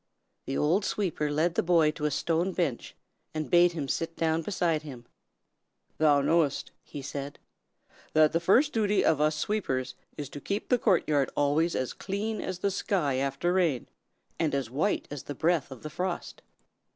The 0.47 0.57
old 0.57 0.83
sweeper 0.83 1.29
led 1.29 1.53
the 1.53 1.61
boy 1.61 1.91
to 1.91 2.05
a 2.05 2.09
stone 2.09 2.53
bench, 2.53 2.95
and 3.35 3.51
bade 3.51 3.73
him 3.73 3.87
sit 3.87 4.15
down 4.15 4.41
beside 4.41 4.81
him. 4.81 5.05
"Thou 5.99 6.21
knowest," 6.21 6.71
he 6.83 7.03
said, 7.03 7.37
"that 8.13 8.31
the 8.31 8.39
first 8.39 8.73
duty 8.73 9.05
of 9.05 9.21
us 9.21 9.35
sweepers 9.37 9.93
is 10.17 10.27
to 10.29 10.41
keep 10.41 10.69
the 10.69 10.79
court 10.79 11.07
yard 11.07 11.29
always 11.35 11.75
as 11.75 11.93
clean 11.93 12.41
as 12.41 12.57
the 12.57 12.71
sky 12.71 13.17
after 13.17 13.53
rain, 13.53 13.87
and 14.39 14.55
as 14.55 14.71
white 14.71 15.07
as 15.11 15.21
the 15.21 15.35
breath 15.35 15.69
of 15.69 15.83
the 15.83 15.89
frost." 15.91 16.41